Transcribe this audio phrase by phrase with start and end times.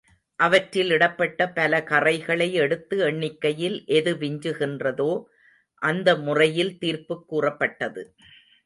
[0.39, 5.23] அவற்றில் இடப்பட்ட பலகறைகளை எடுத்து எண்ணிக்கையில் எது விஞ்சுகின்றதோ,
[5.81, 8.15] அந்த முறையில் தீர்ப்புக் கூறப்பட்டது.